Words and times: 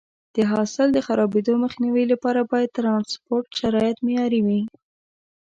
د 0.35 0.37
حاصل 0.51 0.87
د 0.93 0.97
خرابېدو 1.07 1.53
مخنیوي 1.63 2.05
لپاره 2.13 2.39
باید 2.51 2.69
د 2.71 2.75
ټرانسپورټ 2.77 3.45
شرایط 3.59 3.97
معیاري 4.05 4.41
وي. 4.45 4.61